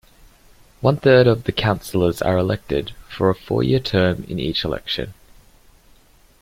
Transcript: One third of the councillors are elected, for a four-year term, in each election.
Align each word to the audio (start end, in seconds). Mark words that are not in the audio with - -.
One 0.79 0.97
third 0.97 1.27
of 1.27 1.43
the 1.43 1.51
councillors 1.51 2.23
are 2.23 2.35
elected, 2.35 2.95
for 3.07 3.29
a 3.29 3.35
four-year 3.35 3.77
term, 3.79 4.23
in 4.27 4.39
each 4.39 4.63
election. 4.65 5.13